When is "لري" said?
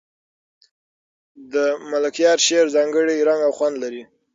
3.83-4.03